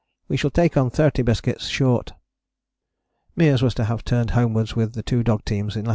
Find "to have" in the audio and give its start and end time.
3.75-4.03